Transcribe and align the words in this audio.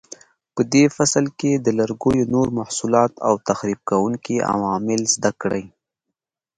په 0.55 0.61
دې 0.73 0.85
فصل 0.95 1.25
کې 1.39 1.51
د 1.55 1.67
لرګیو 1.79 2.29
نور 2.33 2.47
محصولات 2.59 3.11
او 3.27 3.33
تخریب 3.47 3.79
کوونکي 3.89 4.35
عوامل 4.53 5.01
زده 5.15 5.31
کړئ. 5.41 5.65